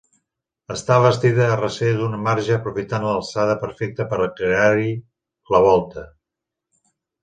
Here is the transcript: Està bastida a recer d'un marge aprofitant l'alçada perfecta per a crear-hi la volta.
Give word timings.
Està 0.75 0.95
bastida 1.03 1.45
a 1.49 1.59
recer 1.59 1.91
d'un 1.99 2.17
marge 2.29 2.57
aprofitant 2.57 3.07
l'alçada 3.11 3.59
perfecta 3.67 4.11
per 4.15 4.23
a 4.27 4.29
crear-hi 4.43 4.93
la 5.57 5.65
volta. 5.71 6.11